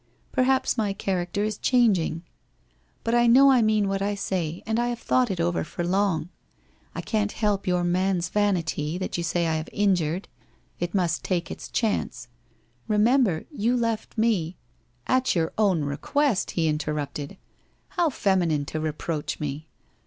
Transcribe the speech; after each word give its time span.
Perhaps 0.31 0.79
my 0.79 0.93
character 0.93 1.43
is 1.43 1.59
changing? 1.59 2.23
But 3.03 3.13
I 3.13 3.27
know 3.27 3.51
I 3.51 3.61
mean 3.61 3.87
what 3.87 4.01
I 4.01 4.15
say 4.15 4.63
and 4.65 4.79
I 4.79 4.87
have 4.87 4.97
thought 4.97 5.29
it 5.29 5.39
over 5.39 5.63
for 5.63 5.85
long. 5.85 6.29
I 6.95 7.01
can't 7.01 7.33
help 7.33 7.67
your 7.67 7.83
man's 7.83 8.27
vanity, 8.29 8.97
that 8.97 9.15
you 9.19 9.23
say 9.23 9.45
I 9.45 9.57
have 9.57 9.69
injured. 9.71 10.27
It 10.79 10.95
must 10.95 11.23
take 11.23 11.51
its 11.51 11.69
chance. 11.69 12.29
Remember 12.87 13.45
you 13.51 13.77
left 13.77 14.17
me 14.17 14.57
''At 15.17 15.35
your 15.35 15.53
own 15.55 15.83
request,' 15.85 16.57
he 16.57 16.67
interrupted.' 16.67 17.37
How 17.89 18.09
feminine 18.09 18.65
to 18.73 18.79
reproach 18.79 19.39
me 19.39 19.67